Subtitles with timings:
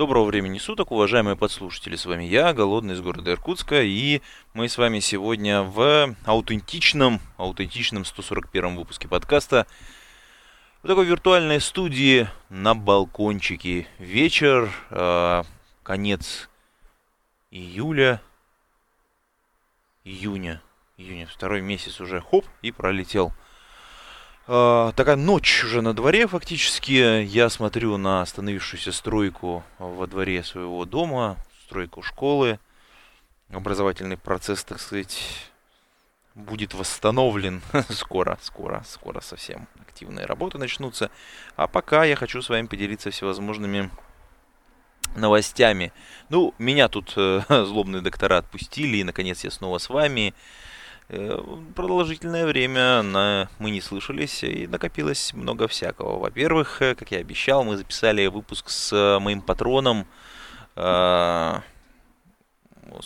[0.00, 1.94] Доброго времени суток, уважаемые подслушатели.
[1.94, 4.22] С вами я, Голодный из города Иркутска, и
[4.54, 9.66] мы с вами сегодня в аутентичном, аутентичном 141 выпуске подкаста
[10.82, 13.88] в такой виртуальной студии на балкончике.
[13.98, 15.42] Вечер, э,
[15.82, 16.48] конец
[17.50, 18.22] июля,
[20.04, 20.62] июня,
[20.96, 23.34] июня, второй месяц уже, хоп, и пролетел.
[24.52, 27.22] Э, такая ночь уже на дворе фактически.
[27.22, 31.36] Я смотрю на остановившуюся стройку во дворе своего дома,
[31.66, 32.58] стройку школы.
[33.52, 35.22] Образовательный процесс, так сказать,
[36.34, 41.12] будет восстановлен скоро, скоро, скоро совсем активные работы начнутся.
[41.54, 43.88] А пока я хочу с вами поделиться всевозможными
[45.14, 45.92] новостями.
[46.28, 50.34] Ну, меня тут э, злобные доктора отпустили, и наконец я снова с вами.
[51.12, 51.42] Э,
[51.74, 53.48] продолжительное время на...
[53.58, 56.20] мы не слышались, и накопилось много всякого.
[56.20, 60.06] Во-первых, э, как я обещал, мы записали выпуск с э, моим патроном,
[60.76, 61.62] с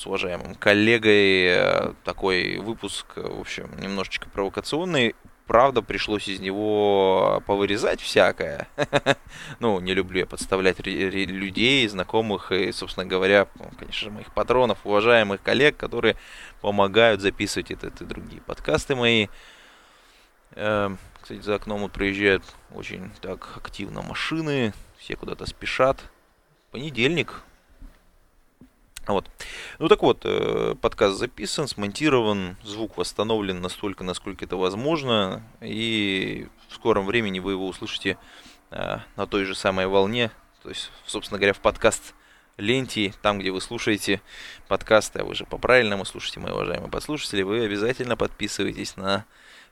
[0.04, 1.94] уважаемым коллегой.
[2.04, 5.14] Такой выпуск, в общем, немножечко провокационный
[5.46, 8.68] правда, пришлось из него повырезать всякое.
[9.60, 14.78] ну, не люблю я подставлять людей, знакомых и, собственно говоря, ну, конечно же, моих патронов,
[14.84, 16.16] уважаемых коллег, которые
[16.60, 19.28] помогают записывать этот и другие подкасты мои.
[20.56, 25.98] Эм, кстати, за окном вот проезжают очень так активно машины, все куда-то спешат.
[26.70, 27.42] Понедельник,
[29.12, 29.30] вот.
[29.78, 36.74] Ну так вот, э, подкаст записан, смонтирован, звук восстановлен настолько, насколько это возможно, и в
[36.74, 38.16] скором времени вы его услышите
[38.70, 40.30] э, на той же самой волне,
[40.62, 42.14] то есть, собственно говоря, в подкаст
[42.56, 44.22] ленте, там, где вы слушаете
[44.68, 49.24] подкасты, а вы же по-правильному слушаете, мои уважаемые подслушатели, вы обязательно подписывайтесь на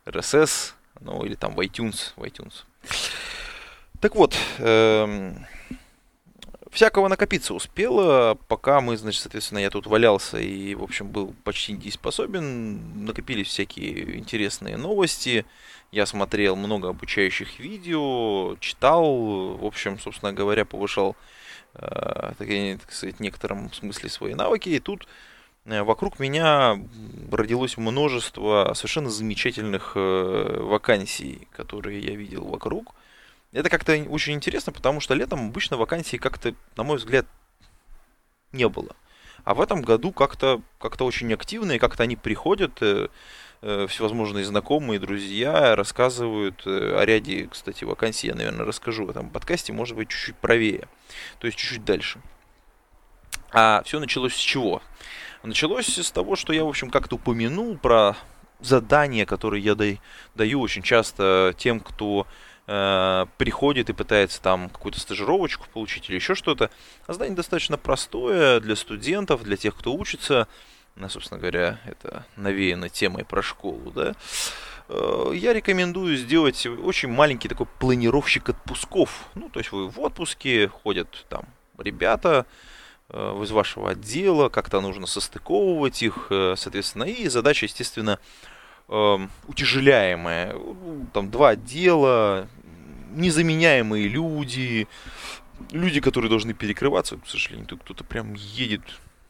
[0.05, 2.65] RSS, ну или там в iTunes, в iTunes.
[4.01, 5.47] Так вот, эм,
[6.73, 11.75] всякого накопиться успело, пока мы, значит, соответственно, я тут валялся и, в общем, был почти
[11.75, 15.45] недееспособен, накопились всякие интересные новости,
[15.93, 19.05] я смотрел много обучающих видео, читал,
[19.57, 21.15] в общем, собственно говоря, повышал,
[21.75, 22.49] э, так,
[22.81, 25.07] так сказать, в некотором смысле свои навыки, и тут
[25.67, 26.83] э, вокруг меня
[27.31, 32.95] родилось множество совершенно замечательных э, вакансий, которые я видел вокруг,
[33.53, 37.27] это как-то очень интересно, потому что летом обычно вакансий как-то, на мой взгляд,
[38.53, 38.97] не было.
[39.45, 43.09] А в этом году как-то как очень активно, и как-то они приходят, э,
[43.61, 49.31] э, всевозможные знакомые, друзья, рассказывают э, о ряде, кстати, вакансий, я, наверное, расскажу в этом
[49.31, 50.87] подкасте, может быть, чуть-чуть правее,
[51.41, 52.21] то есть чуть-чуть дальше.
[53.53, 54.81] А все началось с чего?
[55.43, 58.17] Началось с того, что я, в общем, как-то упомянул про
[58.61, 59.75] задания, которые я
[60.37, 62.29] даю очень часто тем, кто
[62.67, 66.71] э, приходит и пытается там какую-то стажировочку получить или еще что-то.
[67.07, 70.49] А задание достаточно простое для студентов, для тех, кто учится.
[70.95, 74.15] Ну, собственно говоря, это навеяно темой про школу, да.
[74.89, 79.29] Э, я рекомендую сделать очень маленький такой планировщик отпусков.
[79.35, 81.45] Ну, то есть вы в отпуске, ходят там
[81.79, 82.47] ребята,
[83.09, 88.19] э, из вашего отдела, как-то нужно состыковывать их, соответственно, и задача, естественно,
[88.93, 90.55] э, утяжеляемое.
[91.13, 92.49] Там два отдела,
[93.15, 94.87] незаменяемые люди,
[95.71, 97.17] люди, которые должны перекрываться.
[97.17, 98.83] К сожалению, тут кто-то прям едет,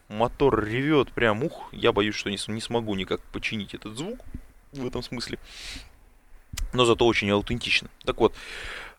[0.08, 4.18] мотор ревет, прям ух, я боюсь, что не, не смогу никак починить этот звук
[4.72, 5.38] в этом смысле.
[6.72, 7.88] Но зато очень аутентично.
[8.04, 8.34] Так вот,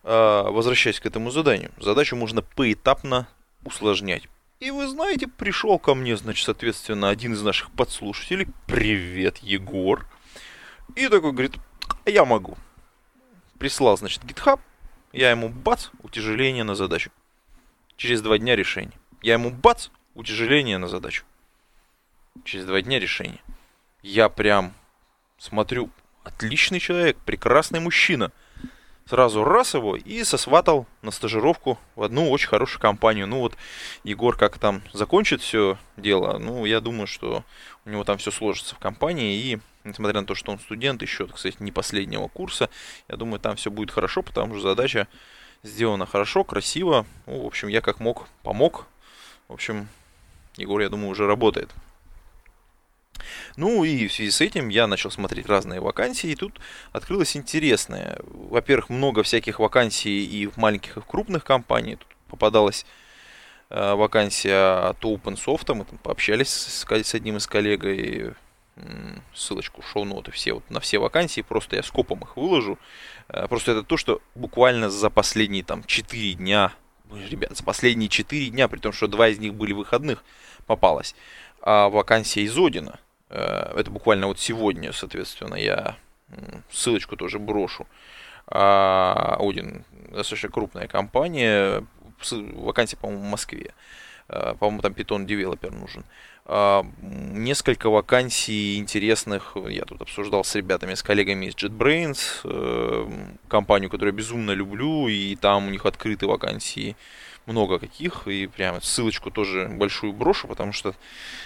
[0.02, 1.70] э, возвращаясь к этому заданию.
[1.78, 3.28] Задачу можно поэтапно
[3.64, 4.28] усложнять.
[4.60, 8.48] И вы знаете, пришел ко мне, значит, соответственно, один из наших подслушателей.
[8.66, 10.06] Привет, Егор.
[10.94, 11.56] И такой говорит,
[12.04, 12.56] «А я могу.
[13.58, 14.60] Прислал, значит, GitHub,
[15.12, 17.10] я ему бац, утяжеление на задачу.
[17.96, 18.98] Через два дня решение.
[19.22, 21.24] Я ему бац, утяжеление на задачу.
[22.44, 23.40] Через два дня решение.
[24.02, 24.74] Я прям
[25.38, 25.90] смотрю,
[26.24, 28.32] отличный человек, прекрасный мужчина–
[29.06, 33.26] сразу раз его и сосватал на стажировку в одну очень хорошую компанию.
[33.26, 33.56] Ну вот
[34.02, 37.44] Егор как там закончит все дело, ну я думаю, что
[37.84, 41.26] у него там все сложится в компании и несмотря на то, что он студент еще,
[41.26, 42.70] кстати, не последнего курса,
[43.08, 45.06] я думаю, там все будет хорошо, потому что задача
[45.62, 47.06] сделана хорошо, красиво.
[47.26, 48.86] Ну, в общем, я как мог помог.
[49.48, 49.88] В общем,
[50.56, 51.70] Егор, я думаю, уже работает.
[53.56, 56.60] Ну и в связи с этим я начал смотреть разные вакансии, и тут
[56.92, 58.18] открылось интересное.
[58.24, 62.00] Во-первых, много всяких вакансий и в маленьких, и в крупных компаниях.
[62.00, 62.84] Тут попадалась
[63.70, 68.32] э, вакансия от OpenSoft, мы там пообщались с, с одним из коллег, и
[69.32, 72.78] ссылочку в шоу-ноты все вот на все вакансии, просто я скопом их выложу.
[73.28, 76.72] Э, просто это то, что буквально за последние там 4 дня,
[77.30, 80.24] ребят, за последние 4 дня, при том, что два из них были выходных,
[80.66, 81.14] попалась.
[81.60, 82.98] А вакансия из Одина,
[83.28, 85.96] это буквально вот сегодня, соответственно, я
[86.70, 87.86] ссылочку тоже брошу.
[88.46, 91.84] А, Один достаточно крупная компания,
[92.30, 93.72] вакансия, по-моему, в Москве.
[94.28, 96.04] Э, по-моему, там Python девелопер нужен.
[96.46, 103.08] А, несколько вакансий интересных я тут обсуждал с ребятами, с коллегами из JetBrains, э,
[103.48, 106.96] компанию, которую я безумно люблю, и там у них открыты вакансии
[107.46, 110.94] много каких, и прямо ссылочку тоже большую брошу, потому что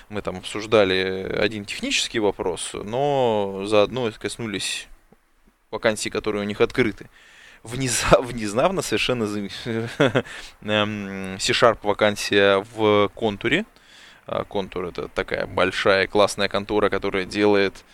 [0.08, 4.88] мы там обсуждали один технический вопрос, но заодно коснулись
[5.70, 7.08] вакансий, которые у них открыты.
[7.64, 9.24] Внезапно совершенно
[10.62, 13.64] эм, C-Sharp вакансия в контуре,
[14.28, 17.84] а, Контур это такая большая классная контора, которая делает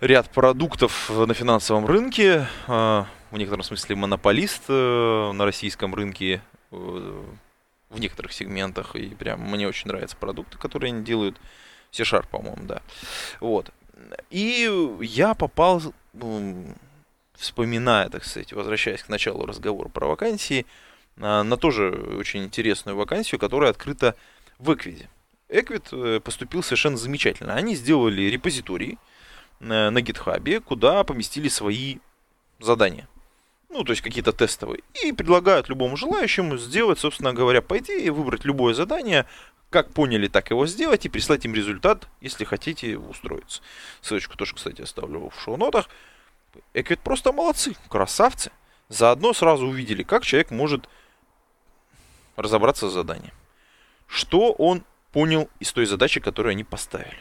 [0.00, 2.48] ряд продуктов на финансовом рынке.
[2.66, 8.96] А, в некотором смысле монополист э, на российском рынке в некоторых сегментах.
[8.96, 11.40] И прям мне очень нравятся продукты, которые они делают.
[11.92, 12.82] C-Sharp, по-моему, да.
[13.40, 13.70] Вот.
[14.30, 14.68] И
[15.00, 15.82] я попал,
[17.34, 20.66] вспоминая, так сказать, возвращаясь к началу разговора про вакансии,
[21.18, 24.14] а, на тоже очень интересную вакансию, которая открыта
[24.58, 25.08] в Эквиде.
[25.48, 27.54] Эквит э, поступил совершенно замечательно.
[27.54, 28.98] Они сделали репозиторий
[29.60, 31.98] э, на гитхабе, куда поместили свои
[32.58, 33.06] задания.
[33.68, 34.82] Ну, то есть какие-то тестовые.
[35.04, 39.26] И предлагают любому желающему сделать, собственно говоря, пойти и выбрать любое задание,
[39.70, 43.62] как поняли, так его сделать и прислать им результат, если хотите устроиться.
[44.00, 45.88] Ссылочку тоже, кстати, оставлю в шоу-нотах.
[46.72, 48.50] Эквит просто молодцы, красавцы.
[48.88, 50.88] Заодно сразу увидели, как человек может
[52.36, 53.34] разобраться с заданием.
[54.06, 57.18] Что он понял из той задачи, которую они поставили.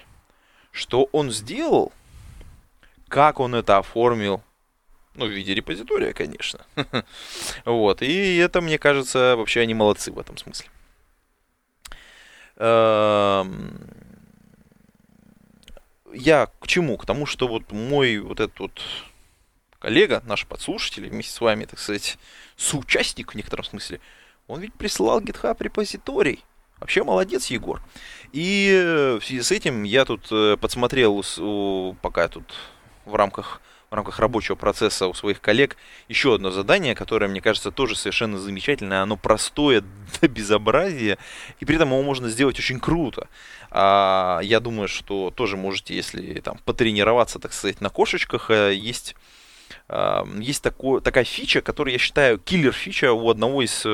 [0.71, 1.91] Что он сделал,
[3.07, 4.43] как он это оформил,
[5.15, 6.65] ну, в виде репозитория, конечно.
[7.65, 10.69] вот, и это, мне кажется, вообще они молодцы в этом смысле.
[12.57, 13.89] Эм,
[16.13, 16.97] я к чему?
[16.97, 18.81] К тому, что вот мой вот этот вот
[19.79, 22.17] коллега, наш подслушатель, вместе с вами, так сказать,
[22.55, 23.99] соучастник в некотором смысле,
[24.47, 26.43] он ведь присылал GitHub репозиторий
[26.79, 27.81] Вообще молодец, Егор.
[28.33, 31.23] И э, в связи с этим я тут э, подсмотрел,
[32.01, 32.53] пока тут
[33.05, 33.61] в рамках
[33.95, 35.77] в рамках рабочего процесса у своих коллег
[36.09, 39.01] еще одно задание, которое, мне кажется, тоже совершенно замечательное.
[39.01, 39.83] Оно простое
[40.21, 41.17] до безобразия,
[41.61, 43.29] и при этом его можно сделать очень круто.
[43.71, 49.15] А, я думаю, что тоже можете, если там потренироваться, так сказать, на кошечках, э, есть,
[50.39, 53.85] есть такое, такая фича, которую я считаю киллер-фича у одного из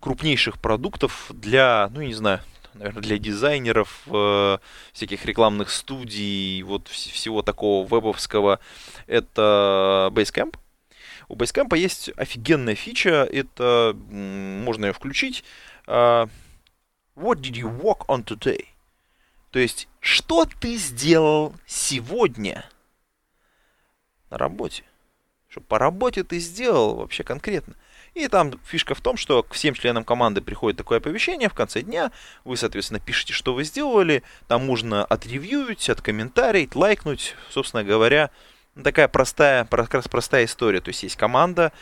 [0.00, 2.40] крупнейших продуктов для, ну, не знаю,
[2.74, 4.58] наверное, для дизайнеров, э,
[4.92, 8.60] всяких рекламных студий, вот вс- всего такого вебовского,
[9.06, 10.56] это Basecamp.
[11.28, 15.44] У Basecamp есть офигенная фича, это можно ее включить.
[15.86, 16.28] Uh,
[17.16, 18.66] what did you work on today?
[19.50, 22.68] То есть, что ты сделал сегодня
[24.30, 24.84] на работе?
[25.48, 27.74] Что по работе ты сделал вообще конкретно?
[28.14, 31.82] И там фишка в том, что к всем членам команды приходит такое оповещение в конце
[31.82, 32.10] дня.
[32.44, 34.22] Вы, соответственно, пишете, что вы сделали.
[34.48, 37.34] Там можно отревьюить, откомментарить, лайкнуть.
[37.50, 38.30] Собственно говоря,
[38.82, 40.80] такая простая, простая история.
[40.80, 41.72] То есть есть команда,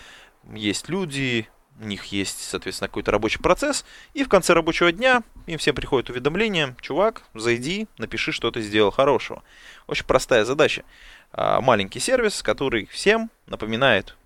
[0.52, 1.48] есть люди,
[1.80, 6.10] у них есть, соответственно, какой-то рабочий процесс, и в конце рабочего дня им всем приходит
[6.10, 9.42] уведомление, чувак, зайди, напиши, что ты сделал хорошего.
[9.86, 10.84] Очень простая задача.
[11.32, 14.16] А, маленький сервис, который всем напоминает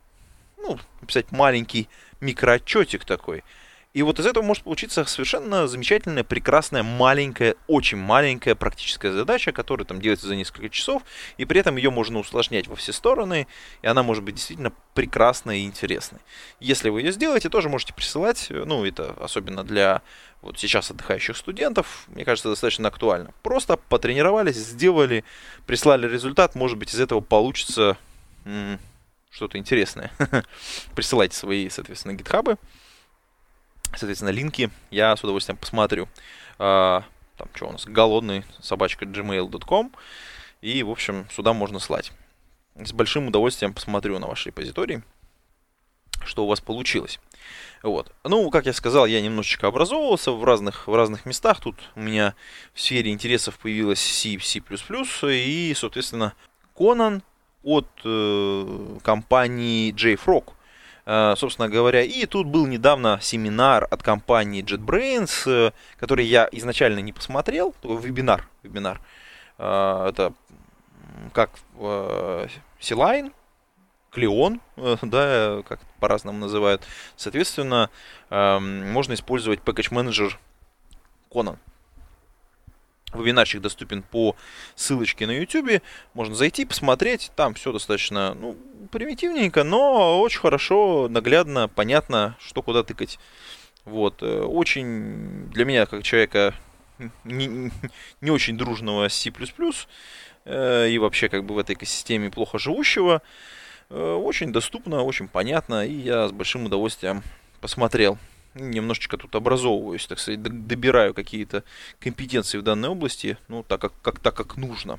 [0.62, 1.88] ну, написать маленький
[2.20, 3.42] микроотчетик такой.
[3.94, 9.84] И вот из этого может получиться совершенно замечательная, прекрасная, маленькая, очень маленькая практическая задача, которая
[9.84, 11.02] там делается за несколько часов,
[11.36, 13.46] и при этом ее можно усложнять во все стороны,
[13.82, 16.20] и она может быть действительно прекрасной и интересной.
[16.58, 20.00] Если вы ее сделаете, тоже можете присылать, ну, это особенно для
[20.40, 23.32] вот сейчас отдыхающих студентов, мне кажется, достаточно актуально.
[23.42, 25.22] Просто потренировались, сделали,
[25.66, 27.98] прислали результат, может быть, из этого получится
[29.32, 30.12] что-то интересное.
[30.94, 32.58] Присылайте свои, соответственно, гитхабы.
[33.96, 36.08] Соответственно, линки я с удовольствием посмотрю.
[36.58, 37.04] А,
[37.36, 37.86] там что у нас?
[37.86, 39.92] Голодный собачка gmail.com.
[40.60, 42.12] И, в общем, сюда можно слать.
[42.76, 45.02] С большим удовольствием посмотрю на ваш репозиторий.
[46.24, 47.18] что у вас получилось.
[47.82, 48.12] Вот.
[48.22, 51.60] Ну, как я сказал, я немножечко образовывался в разных, в разных местах.
[51.60, 52.34] Тут у меня
[52.74, 54.62] в сфере интересов появилась C, C++,
[55.34, 56.34] и, соответственно,
[56.76, 57.22] Conan
[57.62, 60.52] от э, компании JFrog.
[61.04, 67.00] Э, собственно говоря, и тут был недавно семинар от компании JetBrains, э, который я изначально
[67.00, 69.00] не посмотрел, вебинар, вебинар.
[69.58, 70.32] Э, это
[71.32, 72.46] как э,
[72.80, 73.32] Силайн,
[74.10, 76.82] Клеон, э, да, как по-разному называют.
[77.16, 77.90] Соответственно,
[78.30, 80.32] эм, можно использовать Package Manager
[81.30, 81.56] Conan.
[83.14, 84.36] Вебинарчик доступен по
[84.74, 85.82] ссылочке на YouTube.
[86.14, 87.30] Можно зайти, посмотреть.
[87.36, 88.56] Там все достаточно ну,
[88.90, 93.18] примитивненько, но очень хорошо, наглядно, понятно, что куда тыкать.
[93.84, 94.22] Вот.
[94.22, 96.54] Э, очень для меня, как человека
[97.24, 97.70] не,
[98.20, 99.32] не очень дружного C++,
[100.44, 103.22] э, и вообще как бы в этой экосистеме плохо живущего,
[103.92, 107.22] Э, очень доступно, очень понятно, и я с большим удовольствием
[107.60, 108.16] посмотрел.
[108.54, 111.64] Немножечко тут образовываюсь, так сказать, добираю какие-то
[111.98, 114.98] компетенции в данной области, ну, так как, как, так как нужно.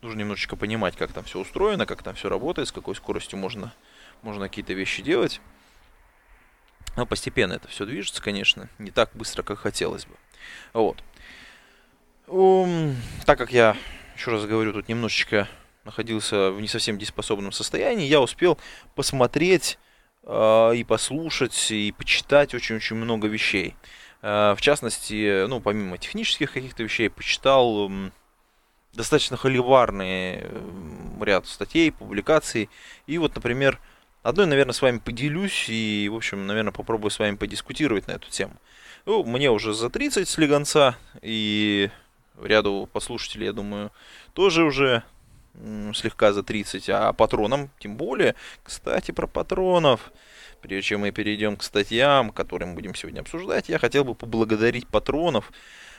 [0.00, 3.74] Нужно немножечко понимать, как там все устроено, как там все работает, с какой скоростью можно,
[4.22, 5.40] можно какие-то вещи делать.
[6.96, 10.14] Но постепенно это все движется, конечно, не так быстро, как хотелось бы.
[10.72, 11.02] Вот.
[12.26, 12.94] Um,
[13.26, 13.76] так как я,
[14.16, 15.46] еще раз говорю, тут немножечко
[15.84, 18.58] находился в не совсем дееспособном состоянии, я успел
[18.94, 19.78] посмотреть
[20.28, 23.74] и послушать, и почитать очень-очень много вещей.
[24.22, 28.10] Э, в частности, ну, помимо технических каких-то вещей, почитал э,
[28.94, 30.60] достаточно холиварный э,
[31.20, 32.68] ряд статей, публикаций.
[33.06, 33.78] И вот, например,
[34.22, 38.28] одной, наверное, с вами поделюсь и, в общем, наверное, попробую с вами подискутировать на эту
[38.30, 38.54] тему.
[39.06, 41.90] Ну, мне уже за 30 слегонца, и
[42.42, 43.92] ряду послушателей, я думаю,
[44.34, 45.02] тоже уже
[45.94, 48.34] слегка за 30, а патронам тем более.
[48.62, 50.12] Кстати, про патронов.
[50.60, 54.88] Прежде чем мы перейдем к статьям, которые мы будем сегодня обсуждать, я хотел бы поблагодарить
[54.88, 55.52] патронов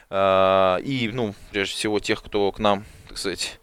[0.10, 3.60] э, и, ну, прежде всего, тех, кто к нам, так сказать,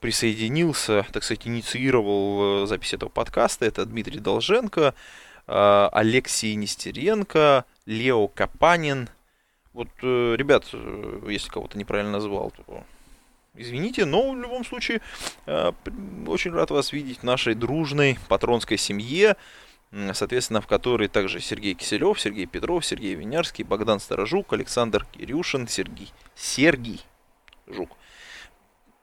[0.00, 3.64] присоединился, так сказать, инициировал э, запись этого подкаста.
[3.66, 4.94] Это Дмитрий Долженко,
[5.46, 9.08] э, Алексей Нестеренко, Лео Капанин.
[9.72, 12.84] Вот, э, ребят, э, если кого-то неправильно назвал, то
[13.54, 15.02] Извините, но в любом случае
[15.44, 15.72] э,
[16.26, 19.36] очень рад вас видеть в нашей дружной патронской семье,
[20.14, 26.10] соответственно, в которой также Сергей Киселев, Сергей Петров, Сергей Винярский, Богдан Старожук, Александр Кирюшин, Сергей,
[26.34, 27.02] Сергей
[27.66, 27.90] Жук,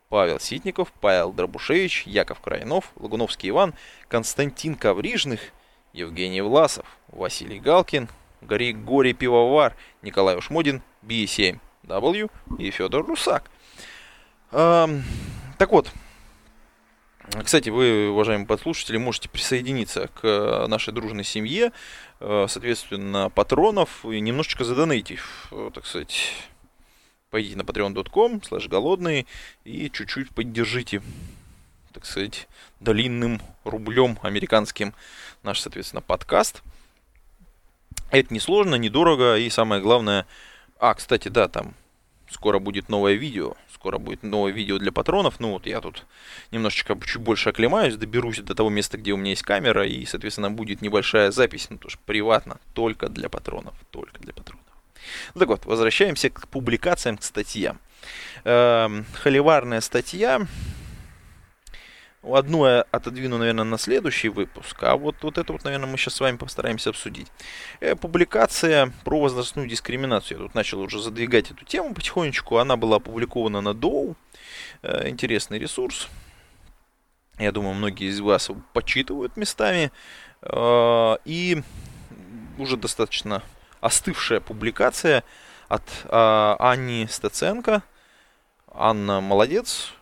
[0.09, 3.75] Павел Ситников, Павел Дробушевич, Яков Крайнов, Лагуновский Иван,
[4.07, 5.41] Константин Коврижных,
[5.93, 8.09] Евгений Власов, Василий Галкин,
[8.41, 13.51] Григорий Пивовар, Николай Ушмодин, B7W и Федор Русак–
[14.51, 15.91] так вот,
[17.43, 21.71] кстати, вы, уважаемые подслушатели, можете присоединиться к э, нашей дружной семье,
[22.19, 26.33] э, соответственно, патронов, и немножечко задонейтив, э, так сказать,
[27.29, 29.27] пойдите на patreon.com, слэш голодный,
[29.63, 31.03] и чуть-чуть поддержите,
[31.93, 32.47] так сказать,
[32.79, 34.95] долинным рублем американским
[35.43, 36.63] наш, соответственно, подкаст.
[38.09, 40.25] Это несложно, недорого, и самое главное...
[40.79, 41.75] А, кстати, да, там
[42.29, 45.39] скоро будет новое видео скоро будет новое видео для патронов.
[45.39, 46.05] Ну вот я тут
[46.51, 50.51] немножечко чуть больше оклемаюсь, доберусь до того места, где у меня есть камера, и, соответственно,
[50.51, 54.65] будет небольшая запись, ну тоже приватно, только для патронов, только для патронов.
[55.33, 57.79] Ну, так вот, возвращаемся к публикациям, к статьям.
[58.43, 60.45] Эм, холиварная статья
[62.21, 66.15] Одну я отодвину, наверное, на следующий выпуск, а вот, вот это вот, наверное, мы сейчас
[66.15, 67.27] с вами постараемся обсудить.
[67.79, 70.37] Э, публикация про возрастную дискриминацию.
[70.37, 72.57] Я тут начал уже задвигать эту тему потихонечку.
[72.57, 74.17] Она была опубликована на Доу.
[74.81, 76.09] Э, интересный ресурс.
[77.37, 79.91] Я думаю, многие из вас почитывают местами.
[80.41, 81.63] Э, и
[82.57, 83.43] уже достаточно
[83.79, 85.23] остывшая публикация
[85.69, 87.81] от э, Анни Стаценко.
[88.67, 89.93] Анна молодец,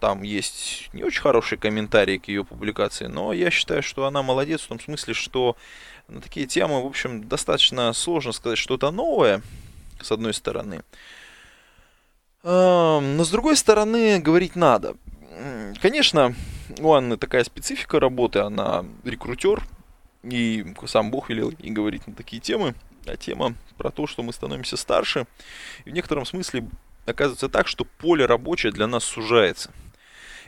[0.00, 4.62] там есть не очень хорошие комментарии к ее публикации, но я считаю, что она молодец
[4.62, 5.56] в том смысле, что
[6.08, 9.42] на такие темы, в общем, достаточно сложно сказать что-то новое,
[10.00, 10.82] с одной стороны.
[12.42, 14.96] Но с другой стороны, говорить надо.
[15.80, 16.34] Конечно,
[16.78, 19.62] у Анны такая специфика работы, она рекрутер,
[20.22, 22.74] и сам Бог велел и говорить на такие темы,
[23.06, 25.26] а тема про то, что мы становимся старше.
[25.84, 26.66] И в некотором смысле
[27.06, 29.70] оказывается так, что поле рабочее для нас сужается.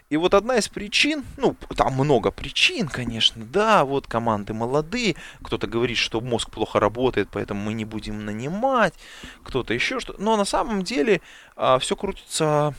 [0.08, 5.66] И вот одна из причин, ну, там много причин, конечно, да, вот команды молодые, кто-то
[5.66, 8.94] говорит, что мозг плохо работает, поэтому мы не будем нанимать,
[9.42, 10.22] кто-то еще что-то.
[10.22, 11.22] Но на самом деле
[11.56, 12.72] а, все крутится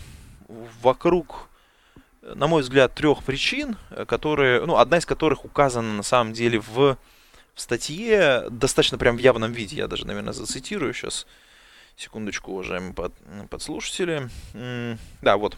[0.81, 1.49] вокруг,
[2.21, 3.75] на мой взгляд, трех причин,
[4.07, 6.97] которые, ну, одна из которых указана на самом деле в
[7.57, 11.25] в статье, достаточно прям в явном виде, я даже, наверное, зацитирую сейчас,
[11.97, 13.13] секундочку, уважаемые под,
[13.49, 14.29] подслушатели.
[15.21, 15.57] Да, вот.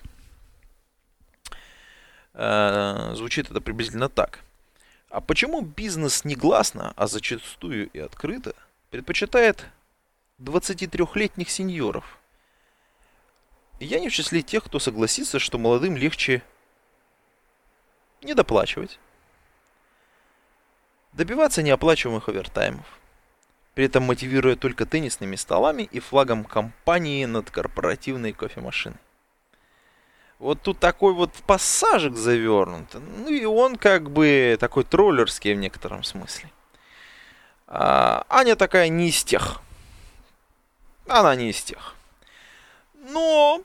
[2.34, 4.40] Э, звучит это приблизительно так.
[5.10, 8.56] А почему бизнес негласно, а зачастую и открыто,
[8.90, 9.66] предпочитает
[10.40, 12.18] 23-летних сеньоров?
[13.80, 16.44] Я не в числе тех, кто согласится, что молодым легче
[18.22, 19.00] не доплачивать,
[21.14, 22.86] добиваться неоплачиваемых овертаймов,
[23.80, 28.98] при этом мотивируя только теннисными столами и флагом компании над корпоративной кофемашиной.
[30.38, 36.04] Вот тут такой вот пассажик завернут, ну и он как бы такой троллерский в некотором
[36.04, 36.50] смысле.
[37.68, 39.62] А, Аня такая не из тех.
[41.08, 41.96] Она не из тех.
[42.94, 43.62] Но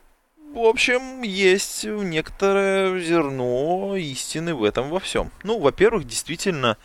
[0.53, 5.29] в общем, есть некоторое зерно истины в этом во всем.
[5.43, 6.77] Ну, во-первых, действительно,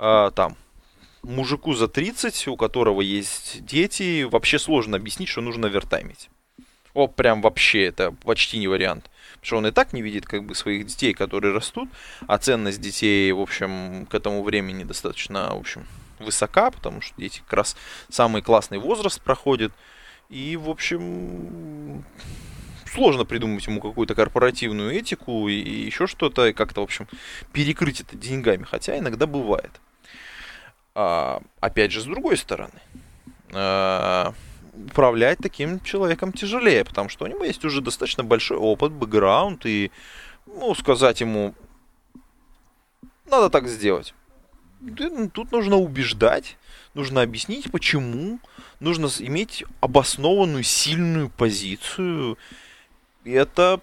[0.00, 0.56] э, там,
[1.22, 6.28] мужику за 30, у которого есть дети, вообще сложно объяснить, что нужно вертаймить.
[6.94, 9.10] О, прям вообще, это почти не вариант.
[9.32, 11.88] Потому что он и так не видит как бы своих детей, которые растут,
[12.26, 15.86] а ценность детей, в общем, к этому времени достаточно, в общем,
[16.18, 17.76] высока, потому что дети как раз
[18.08, 19.72] самый классный возраст проходят.
[20.28, 22.04] И, в общем,
[22.92, 27.08] сложно придумать ему какую-то корпоративную этику и еще что-то, и как-то, в общем,
[27.52, 29.80] перекрыть это деньгами, хотя иногда бывает.
[30.94, 32.80] А, опять же, с другой стороны,
[33.52, 34.34] а,
[34.74, 39.90] управлять таким человеком тяжелее, потому что у него есть уже достаточно большой опыт, бэкграунд, и,
[40.46, 41.54] ну, сказать ему,
[43.26, 44.14] надо так сделать.
[44.80, 46.56] Ну, тут нужно убеждать,
[46.94, 48.40] нужно объяснить, почему,
[48.80, 52.36] нужно иметь обоснованную, сильную позицию,
[53.24, 53.80] это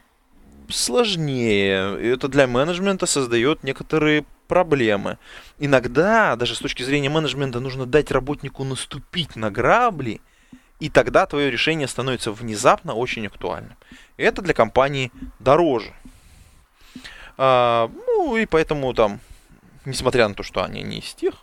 [0.70, 1.98] сложнее.
[2.14, 5.18] Это для менеджмента создает некоторые проблемы.
[5.60, 10.20] Иногда, даже с точки зрения менеджмента, нужно дать работнику наступить на грабли,
[10.82, 13.78] и тогда твое решение становится внезапно очень актуальным.
[14.18, 15.94] Это для компании дороже.
[17.38, 19.22] А, ну и поэтому там,
[19.86, 21.36] несмотря на то, что они не из тех,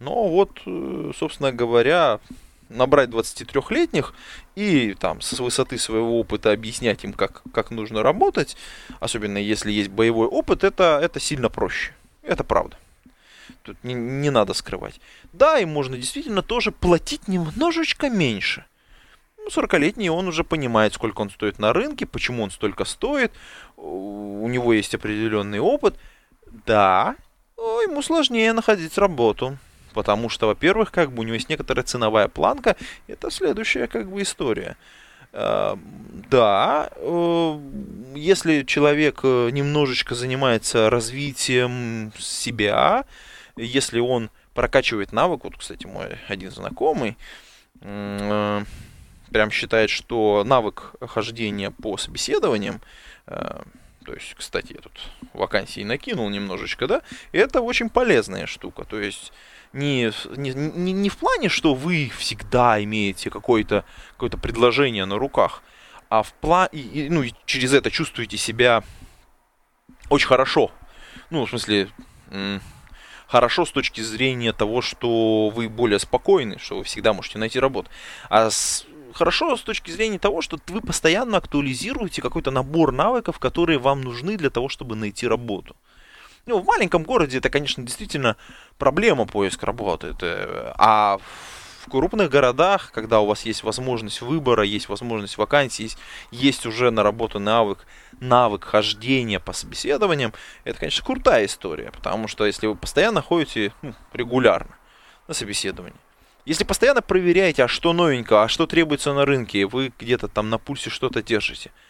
[0.00, 2.18] но вот, э, собственно говоря,
[2.68, 4.14] набрать 23-летних
[4.56, 8.56] и там с высоты своего опыта объяснять им, как, как нужно работать,
[9.00, 11.92] особенно если есть боевой опыт, это, это сильно проще.
[12.24, 12.76] Это правда.
[13.62, 15.00] Тут не, не надо скрывать.
[15.32, 18.64] Да, им можно действительно тоже платить немножечко меньше.
[19.38, 23.32] Ну, 40-летний он уже понимает, сколько он стоит на рынке, почему он столько стоит,
[23.76, 25.96] у него есть определенный опыт.
[26.66, 27.16] Да,
[27.56, 29.58] ему сложнее находить работу.
[29.92, 32.76] Потому что, во-первых, как бы у него есть некоторая ценовая планка.
[33.06, 34.76] Это следующая как бы история.
[35.34, 35.76] Э,
[36.30, 37.60] да, э,
[38.14, 43.04] если человек э, немножечко занимается развитием себя,
[43.56, 47.16] если он прокачивает навык, вот, кстати, мой один знакомый,
[47.80, 52.80] прям считает, что навык хождения по собеседованиям,
[53.26, 54.92] то есть, кстати, я тут
[55.32, 59.32] вакансии накинул немножечко, да, это очень полезная штука, то есть
[59.74, 65.62] не, не, не, не в плане, что вы всегда имеете какое-то какое предложение на руках,
[66.08, 68.84] а в плане, ну, и через это чувствуете себя
[70.08, 70.70] очень хорошо.
[71.30, 71.88] Ну, в смысле,
[73.26, 77.90] хорошо с точки зрения того, что вы более спокойны, что вы всегда можете найти работу.
[78.28, 83.78] А с, хорошо с точки зрения того, что вы постоянно актуализируете какой-то набор навыков, которые
[83.78, 85.74] вам нужны для того, чтобы найти работу.
[86.46, 88.36] Ну, в маленьком городе это, конечно, действительно
[88.78, 90.14] проблема поиск работы.
[90.76, 91.18] А
[91.84, 95.98] в крупных городах, когда у вас есть возможность выбора, есть возможность вакансий, есть,
[96.30, 97.86] есть уже наработанный навык,
[98.20, 103.94] навык хождения по собеседованиям, это, конечно, крутая история, потому что если вы постоянно ходите ну,
[104.12, 104.76] регулярно
[105.28, 105.98] на собеседование,
[106.44, 110.58] если постоянно проверяете, а что новенького, а что требуется на рынке, вы где-то там на
[110.58, 111.70] пульсе что-то держите–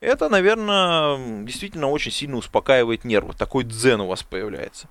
[0.00, 3.34] это, наверное, действительно очень сильно успокаивает нервы.
[3.34, 4.88] Такой дзен у вас появляется.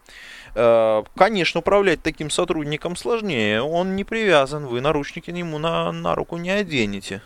[0.55, 3.61] Э, конечно, управлять таким сотрудником сложнее.
[3.61, 7.21] Он не привязан, вы наручники ему на, на руку не оденете.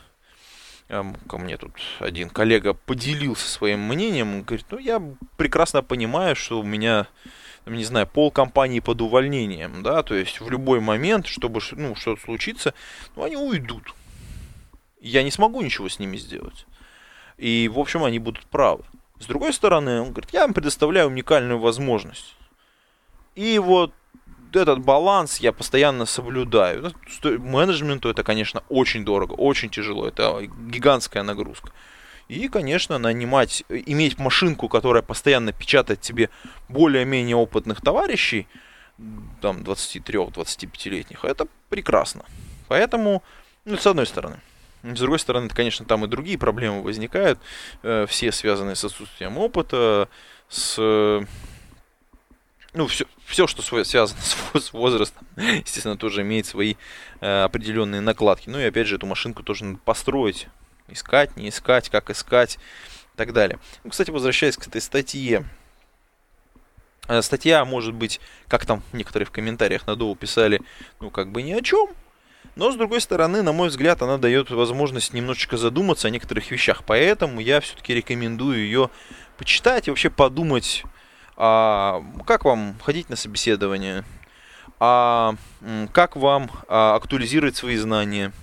[0.89, 4.33] Эм, ко мне тут один коллега поделился своим мнением.
[4.33, 5.01] Он говорит, ну я
[5.37, 7.07] прекрасно понимаю, что у меня
[7.65, 12.21] не знаю, пол компании под увольнением, да, то есть в любой момент, чтобы ну, что-то
[12.21, 12.73] случится,
[13.15, 13.93] ну, они уйдут.
[14.99, 16.65] Я не смогу ничего с ними сделать.
[17.39, 18.83] И, в общем, они будут правы.
[19.19, 22.35] С другой стороны, он говорит, я им предоставляю уникальную возможность.
[23.35, 23.93] И вот
[24.53, 26.81] этот баланс я постоянно соблюдаю.
[27.23, 30.07] Ну, менеджменту это, конечно, очень дорого, очень тяжело.
[30.07, 31.71] Это гигантская нагрузка.
[32.27, 36.29] И, конечно, нанимать, иметь машинку, которая постоянно печатает тебе
[36.67, 38.47] более-менее опытных товарищей,
[39.41, 41.23] там 23-25-летних.
[41.23, 42.25] Это прекрасно.
[42.67, 43.23] Поэтому,
[43.65, 44.39] ну, с одной стороны.
[44.83, 47.39] С другой стороны, конечно, там и другие проблемы возникают,
[47.83, 50.07] э, все связанные с отсутствием опыта,
[50.47, 50.79] с
[52.73, 54.19] ну, все, все что связано
[54.53, 56.75] с, с возрастом, естественно, тоже имеет свои
[57.19, 58.49] э, определенные накладки.
[58.49, 60.47] Ну и опять же, эту машинку тоже надо построить.
[60.87, 62.55] Искать, не искать, как искать
[63.13, 63.59] и так далее.
[63.83, 65.45] Ну, кстати, возвращаясь к этой статье.
[67.07, 70.61] Э, статья может быть, как там некоторые в комментариях на Доу писали,
[70.99, 71.89] ну, как бы ни о чем.
[72.55, 76.83] Но, с другой стороны, на мой взгляд, она дает возможность немножечко задуматься о некоторых вещах.
[76.85, 78.89] Поэтому я все-таки рекомендую ее
[79.37, 80.83] почитать и вообще подумать
[81.41, 84.03] а, как вам ходить на собеседование?
[84.77, 85.35] А,
[85.93, 88.33] как вам а, актуализировать свои знания?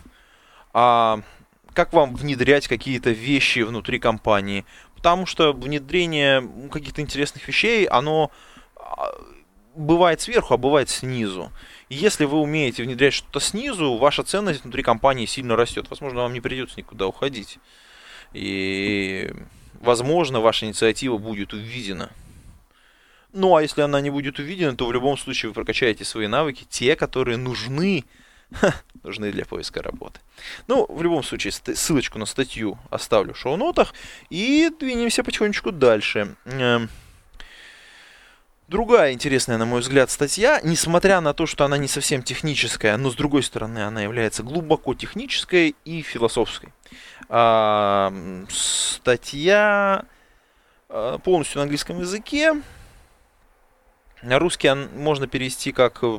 [0.73, 1.21] А,
[1.75, 4.65] как вам внедрять какие-то вещи внутри компании?
[4.95, 8.31] Потому что внедрение каких-то интересных вещей, оно
[8.77, 9.13] а,
[9.77, 11.53] бывает сверху, а бывает снизу.
[11.89, 15.87] И если вы умеете внедрять что-то снизу, ваша ценность внутри компании сильно растет.
[15.91, 17.59] Возможно, вам не придется никуда уходить.
[18.33, 19.33] И,
[19.81, 22.11] возможно, ваша инициатива будет увидена.
[23.33, 26.67] Ну, а если она не будет увидена, то в любом случае вы прокачаете свои навыки,
[26.69, 28.05] те, которые нужны,
[29.03, 30.21] нужны для поиска работы.
[30.69, 33.93] Ну, в любом случае, ссылочку на статью оставлю в шоу-нотах
[34.31, 36.35] и двинемся потихонечку дальше.
[38.69, 43.11] Другая интересная, на мой взгляд, статья, несмотря на то, что она не совсем техническая, но
[43.11, 46.73] с другой стороны она является глубоко технической и философской.
[47.29, 48.13] А,
[48.49, 50.05] статья
[50.89, 52.61] а, полностью на английском языке,
[54.23, 56.19] на русский можно перевести как э,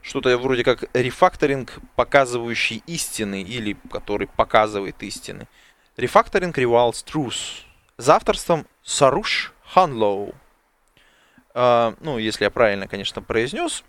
[0.00, 5.46] что-то вроде как рефакторинг, показывающий истины, или который показывает истины.
[5.96, 7.64] Рефакторинг Revals Truth.
[7.98, 10.34] За авторством Саруш Ханлоу.
[11.54, 13.84] Uh, ну, если я правильно, конечно, произнес.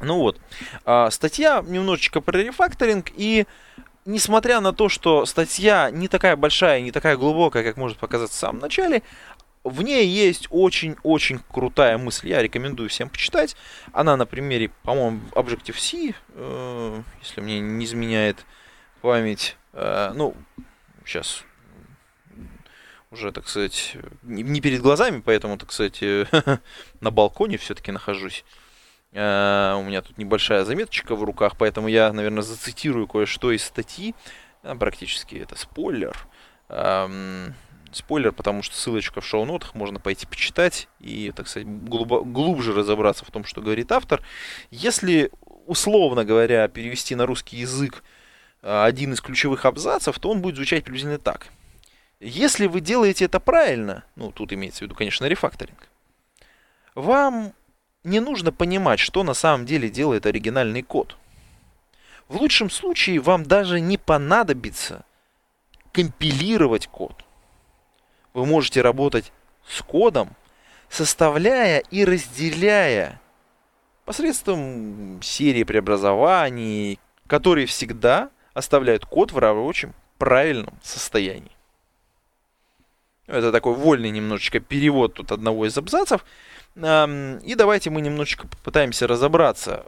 [0.00, 0.40] Ну вот.
[0.84, 3.46] Uh, статья немножечко про рефакторинг, и
[4.04, 8.40] несмотря на то, что статья не такая большая, не такая глубокая, как может показаться в
[8.40, 9.02] самом начале,
[9.64, 12.28] в ней есть очень-очень крутая мысль.
[12.28, 13.56] Я рекомендую всем почитать.
[13.92, 18.44] Она на примере, по-моему, Objective-C, э, если мне не изменяет
[19.02, 19.56] память.
[19.72, 20.34] Э, ну,
[21.06, 21.44] сейчас
[23.12, 26.00] уже, так сказать, не, перед глазами, поэтому, так сказать,
[27.00, 28.44] на балконе все-таки нахожусь.
[29.12, 34.14] Э, у меня тут небольшая заметочка в руках, поэтому я, наверное, зацитирую кое-что из статьи.
[34.62, 36.16] Э, практически это спойлер.
[36.70, 37.54] Эм,
[37.92, 43.26] спойлер, потому что ссылочка в шоу-нотах, можно пойти почитать и, так сказать, глубо, глубже разобраться
[43.26, 44.22] в том, что говорит автор.
[44.70, 45.30] Если,
[45.66, 48.02] условно говоря, перевести на русский язык
[48.62, 51.48] один из ключевых абзацев, то он будет звучать приблизительно так.
[52.24, 55.88] Если вы делаете это правильно, ну, тут имеется в виду, конечно, рефакторинг,
[56.94, 57.52] вам
[58.04, 61.16] не нужно понимать, что на самом деле делает оригинальный код.
[62.28, 65.04] В лучшем случае вам даже не понадобится
[65.92, 67.24] компилировать код
[68.34, 69.32] вы можете работать
[69.66, 70.34] с кодом,
[70.88, 73.20] составляя и разделяя
[74.04, 81.51] посредством серии преобразований, которые всегда оставляют код в рабочем правильном состоянии.
[83.26, 86.24] Это такой вольный немножечко перевод тут одного из абзацев.
[86.74, 89.84] И давайте мы немножечко попытаемся разобраться.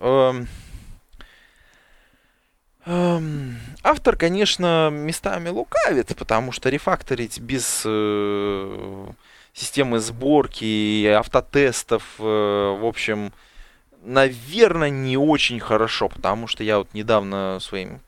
[2.87, 9.07] Автор, конечно, местами лукавит, потому что рефакторить без э,
[9.55, 13.33] системы сборки и автотестов, э, в общем,
[14.03, 18.01] наверное, не очень хорошо, потому что я вот недавно своим,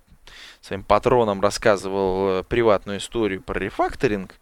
[0.60, 4.34] своим патронам рассказывал э, приватную историю про рефакторинг.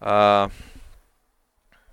[0.00, 0.48] Э,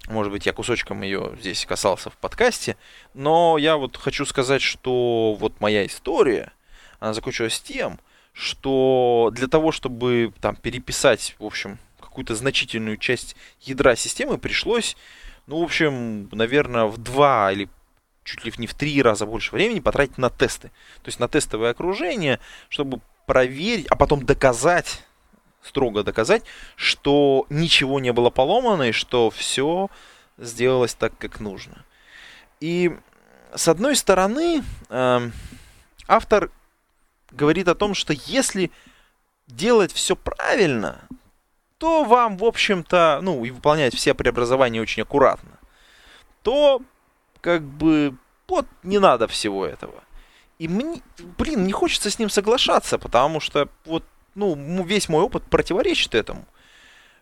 [0.07, 2.77] может быть, я кусочком ее здесь касался в подкасте,
[3.13, 6.51] но я вот хочу сказать, что вот моя история–
[6.99, 7.99] она закончилась тем,
[8.33, 14.97] что для того, чтобы там переписать, в общем, какую-то значительную часть ядра системы, пришлось,
[15.47, 17.69] ну, в общем, наверное, в два или
[18.23, 20.69] чуть ли не в три раза больше времени потратить на тесты.
[21.03, 22.39] То есть на тестовое окружение,
[22.69, 25.03] чтобы проверить, а потом доказать,
[25.65, 26.43] строго доказать,
[26.75, 29.89] что ничего не было поломано и что все
[30.38, 31.84] сделалось так, как нужно.
[32.60, 32.95] И
[33.54, 35.30] с одной стороны, э,
[36.08, 36.51] автор
[37.32, 38.71] говорит о том, что если
[39.47, 41.01] делать все правильно,
[41.78, 45.51] то вам, в общем-то, ну, и выполнять все преобразования очень аккуратно,
[46.41, 46.82] то,
[47.41, 48.15] как бы,
[48.47, 50.04] вот, не надо всего этого.
[50.58, 51.01] И мне,
[51.38, 54.04] блин, не хочется с ним соглашаться, потому что, вот,
[54.36, 56.45] ну, весь мой опыт противоречит этому.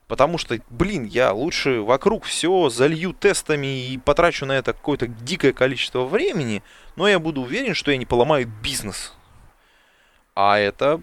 [0.07, 5.53] Потому что, блин, я лучше вокруг все залью тестами и потрачу на это какое-то дикое
[5.53, 6.61] количество времени,
[6.95, 9.13] но я буду уверен, что я не поломаю бизнес.
[10.35, 11.01] А это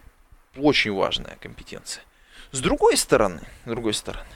[0.57, 2.05] очень важная компетенция.
[2.53, 4.27] С другой стороны, с другой стороны,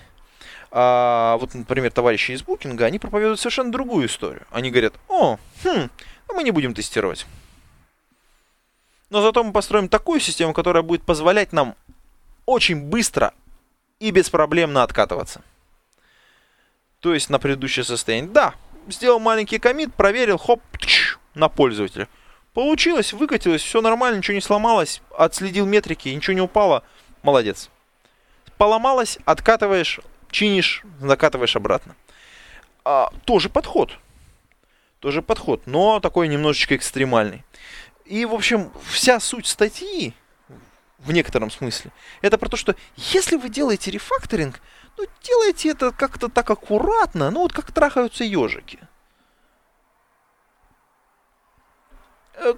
[0.71, 4.47] а, вот, например, товарищи из Букинга, они проповедуют совершенно другую историю.
[4.51, 5.91] Они говорят, о, хм,
[6.33, 7.27] мы не будем тестировать.
[9.15, 11.77] Но зато мы построим такую систему, которая будет позволять нам
[12.47, 13.33] очень быстро
[14.01, 15.41] и беспроблемно откатываться.
[16.99, 18.33] То есть на предыдущее состояние.
[18.33, 18.55] Да,
[18.89, 22.09] сделал маленький комит, проверил, хоп, тш, на пользователя.
[22.55, 26.83] Получилось, выкатилось, все нормально, ничего не сломалось, отследил метрики, ничего не упало.
[27.23, 27.71] Молодец.
[28.59, 30.01] Поломалось, откатываешь,
[30.33, 31.95] чинишь, закатываешь обратно.
[32.85, 33.97] А, тоже подход.
[34.99, 37.45] Тоже подход, но такой немножечко экстремальный.
[38.05, 40.15] И, в общем, вся суть статьи,
[40.99, 41.91] в некотором смысле,
[42.23, 44.61] это про то, что если вы делаете рефакторинг,
[44.97, 48.79] ну, делайте это как-то так аккуратно, ну, вот как трахаются ежики.
[52.35, 52.55] Э,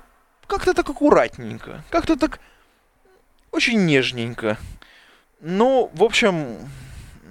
[0.47, 2.41] как-то так аккуратненько, как-то так
[3.53, 4.59] очень нежненько.
[5.41, 6.59] Ну, в общем,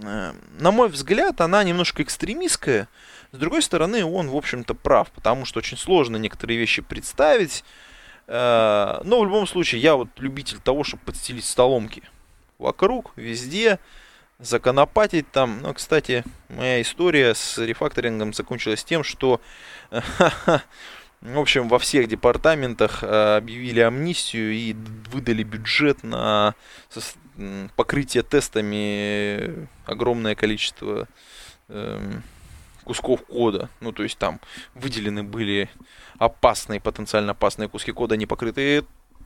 [0.04, 2.88] э, на мой взгляд, она немножко экстремистская.
[3.32, 7.64] С другой стороны, он, в общем-то, прав, потому что очень сложно некоторые вещи представить.
[8.28, 12.04] Э, но в любом случае, я вот любитель того, чтобы подстелить столомки
[12.58, 13.80] вокруг, везде,
[14.40, 15.62] законопатить там.
[15.62, 19.42] Ну, кстати, моя история с рефакторингом закончилась тем, что
[21.26, 24.76] В общем, во всех департаментах э, объявили амнистию и
[25.12, 26.54] выдали бюджет на
[27.76, 31.08] покрытие тестами огромное количество
[31.68, 32.24] эм,
[32.86, 33.70] кусков кода.
[33.82, 34.40] Ну, то есть там
[34.74, 35.70] выделены были
[36.18, 38.86] опасные, потенциально опасные куски кода, не покрытые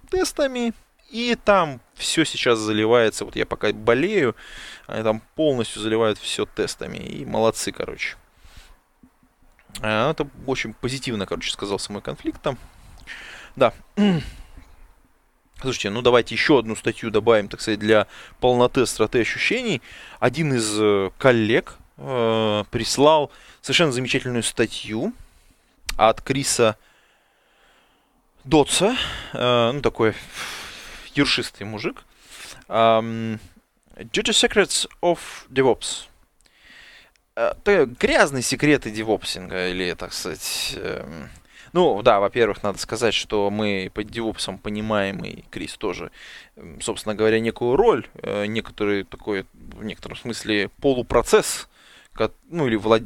[0.10, 0.74] тестами.
[1.12, 3.26] И там все сейчас заливается.
[3.26, 4.36] Вот я пока болею,
[4.88, 6.98] они там полностью заливают все тестами.
[6.98, 8.16] И молодцы, короче.
[9.82, 12.58] А, это очень позитивно, короче, сказался мой конфликт там.
[13.56, 13.74] Да.
[15.62, 18.08] Слушайте, ну давайте еще одну статью добавим, так сказать, для
[18.40, 19.82] полноты остроты ощущений.
[20.20, 23.32] Один из э, коллег э, прислал
[23.62, 25.14] совершенно замечательную статью
[25.98, 26.78] от Криса
[28.44, 28.96] Дотса,
[29.34, 30.16] э, ну такой
[31.14, 32.04] юршистый мужик.
[32.68, 33.40] Um,
[33.96, 36.10] Dirty Secrets of DevOps.
[37.40, 40.74] Э, грязные секреты девопсинга, или, так сказать...
[40.76, 41.30] Эм,
[41.72, 46.12] ну, да, во-первых, надо сказать, что мы под девопсом понимаем, и Крис тоже,
[46.82, 51.69] собственно говоря, некую роль, э, некоторый такой, в некотором смысле, полупроцесс,
[52.50, 53.04] ну, или влад...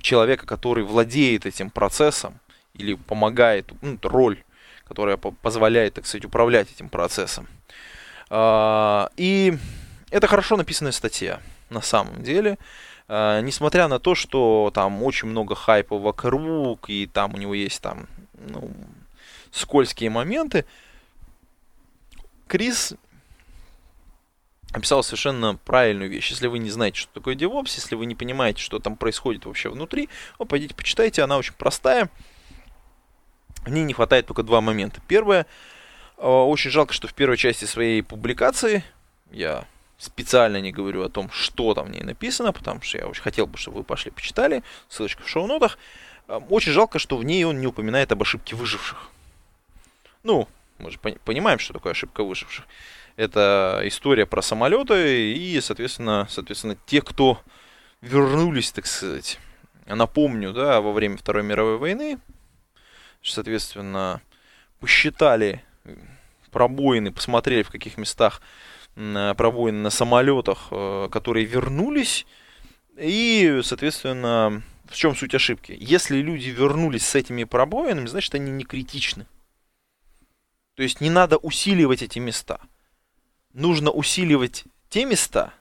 [0.00, 2.38] человека, который владеет этим процессом,
[2.74, 4.42] или помогает, ну, роль,
[4.86, 7.46] которая позволяет, так сказать, управлять этим процессом.
[8.30, 9.56] А, и
[10.10, 11.40] это хорошо написанная статья,
[11.70, 12.58] на самом деле.
[13.08, 17.80] Э, несмотря на то, что там очень много хайпа вокруг, и там у него есть
[17.80, 18.70] там, ну,
[19.50, 20.64] скользкие моменты,
[22.46, 22.94] Крис
[24.72, 26.30] описал совершенно правильную вещь.
[26.30, 29.70] Если вы не знаете, что такое DevOps, если вы не понимаете, что там происходит вообще
[29.70, 32.10] внутри, ну, пойдите почитайте, она очень простая.
[33.64, 35.00] В ней не хватает только два момента.
[35.08, 35.46] Первое,
[36.16, 38.84] э, очень жалко, что в первой части своей публикации,
[39.30, 39.66] я
[39.98, 43.46] специально не говорю о том, что там в ней написано, потому что я очень хотел
[43.46, 45.78] бы, чтобы вы пошли почитали, ссылочка в шоу-нотах.
[46.28, 49.10] Очень жалко, что в ней он не упоминает об ошибке выживших.
[50.22, 50.46] Ну,
[50.78, 52.64] мы же понимаем, что такое ошибка выживших.
[53.18, 57.40] Это история про самолеты и, соответственно, соответственно, те, кто
[58.00, 59.40] вернулись, так сказать.
[59.86, 62.20] Напомню, да, во время Второй мировой войны,
[63.20, 64.22] соответственно,
[64.78, 65.64] посчитали
[66.52, 68.40] пробоины, посмотрели, в каких местах
[68.94, 72.24] пробоины на самолетах, э, которые вернулись.
[72.96, 75.76] И, соответственно, в чем суть ошибки?
[75.80, 79.26] Если люди вернулись с этими пробоинами, значит, они не критичны.
[80.76, 82.60] То есть не надо усиливать эти места.
[83.58, 85.52] Нужно усиливать те места,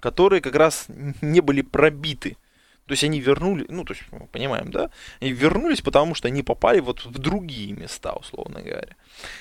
[0.00, 0.86] которые как раз
[1.20, 2.38] не были пробиты.
[2.86, 4.90] То есть они вернули, ну, то есть, мы понимаем, да?
[5.20, 8.96] Они вернулись, потому что они попали вот в другие места, условно говоря.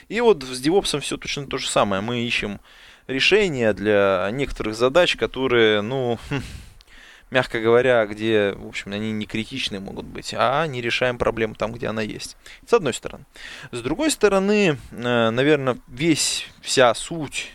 [0.09, 2.01] И вот с DevOps все точно то же самое.
[2.01, 2.59] Мы ищем
[3.07, 6.19] решения для некоторых задач, которые, ну,
[7.31, 11.71] мягко говоря, где, в общем, они не критичны могут быть, а не решаем проблему там,
[11.71, 12.35] где она есть.
[12.67, 13.23] С одной стороны.
[13.71, 17.49] С другой стороны, э, наверное, весь, вся суть,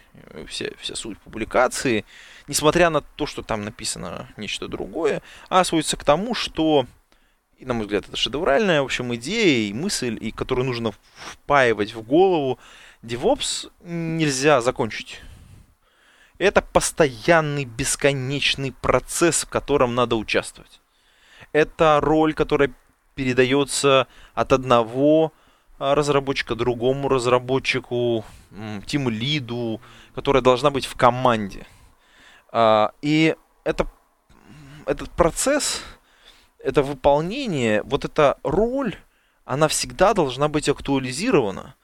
[0.46, 2.04] вся, вся суть публикации,
[2.48, 6.86] несмотря на то, что там написано нечто другое, а сводится к тому, что
[7.60, 12.02] на мой взгляд, это шедевральная, в общем, идея и мысль, и которую нужно впаивать в
[12.02, 12.58] голову.
[13.02, 15.20] DevOps нельзя закончить
[16.38, 20.80] Это постоянный, бесконечный процесс, в котором надо участвовать.
[21.52, 22.72] Это роль, которая
[23.14, 25.32] передается от одного
[25.78, 28.24] разработчика другому разработчику,
[28.86, 29.80] тим лиду,
[30.14, 31.66] которая должна быть в команде.
[32.50, 33.86] А, и это,
[34.86, 35.82] этот процесс,
[36.58, 38.96] это выполнение, вот эта роль,
[39.44, 41.74] она всегда должна быть актуализирована.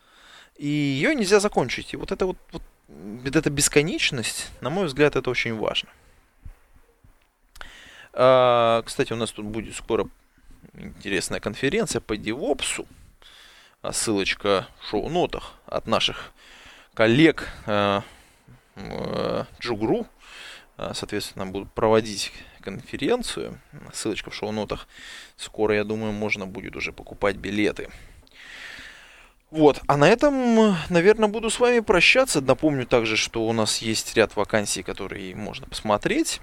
[0.57, 1.95] И ее нельзя закончить.
[1.95, 5.89] И вот это вот, вот эта бесконечность, на мой взгляд, это очень важно.
[8.13, 10.09] А, кстати, у нас тут будет скоро
[10.75, 12.87] интересная конференция по DevOps.
[13.83, 16.33] А ссылочка в шоу-нотах от наших
[16.95, 18.01] коллег э,
[18.77, 20.07] э, Джугру.
[20.77, 23.61] А, соответственно, будут проводить конференцию.
[23.93, 24.87] Ссылочка в шоу-нотах.
[25.37, 27.91] Скоро, я думаю, можно будет уже покупать билеты.
[29.51, 32.41] Вот, а на этом, наверное, буду с вами прощаться.
[32.41, 36.41] Напомню также, что у нас есть ряд вакансий, которые можно посмотреть.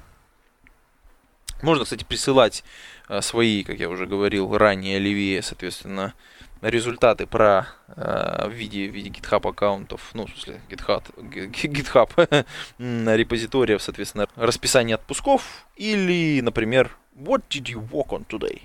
[1.62, 2.64] Можно, кстати, присылать
[3.08, 6.14] э, свои, как я уже говорил ранее, Оливье, соответственно,
[6.62, 12.46] результаты про э, в виде в виде GitHub аккаунтов, ну, в смысле, GitHub, GitHub
[13.16, 18.62] репозиториев, соответственно, расписание отпусков или, например, What did you work on today?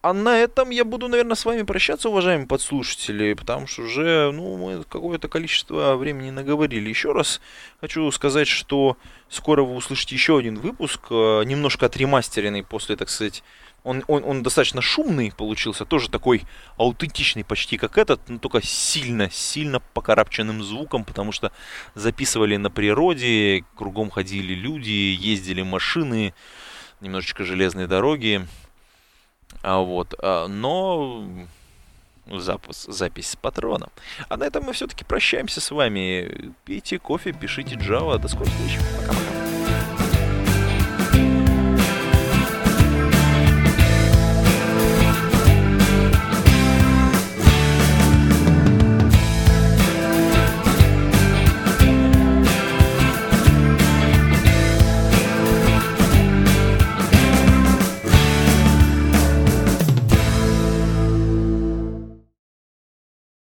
[0.00, 4.56] А на этом я буду, наверное, с вами прощаться, уважаемые подслушатели, потому что уже, ну,
[4.56, 6.88] мы какое-то количество времени наговорили.
[6.88, 7.40] Еще раз
[7.80, 8.96] хочу сказать, что
[9.28, 13.44] скоро вы услышите еще один выпуск, э, немножко отремастеренный после, так сказать,
[13.84, 16.44] он, он, он достаточно шумный получился, тоже такой
[16.76, 21.52] аутентичный почти как этот, но только сильно, сильно покарабченным звуком, потому что
[21.94, 26.32] записывали на природе, кругом ходили люди, ездили машины,
[27.00, 28.46] немножечко железные дороги.
[29.62, 31.26] А вот, а, но
[32.26, 33.90] запись, запись с патроном.
[34.28, 36.52] А на этом мы все-таки прощаемся с вами.
[36.64, 38.18] Пейте кофе, пишите Java.
[38.18, 38.78] До скорых встреч.
[39.00, 39.51] Пока-пока.